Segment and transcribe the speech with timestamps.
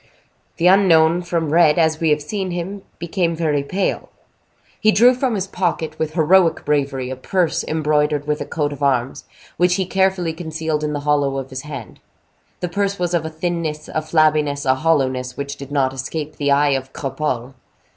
[0.57, 4.09] The unknown, from red, as we have seen him, became very pale.
[4.79, 8.81] He drew from his pocket, with heroic bravery, a purse embroidered with a coat of
[8.81, 9.25] arms,
[9.57, 11.99] which he carefully concealed in the hollow of his hand.
[12.61, 16.49] This purse was of a thinness, a flabbiness, a hollowness, which did not escape the
[16.49, 17.53] eye of Cropole.